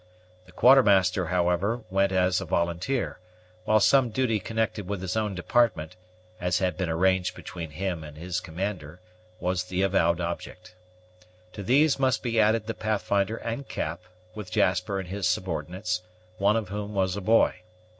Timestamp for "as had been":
6.39-6.89